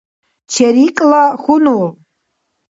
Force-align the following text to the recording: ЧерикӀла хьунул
ЧерикӀла 0.51 1.23
хьунул 1.41 1.85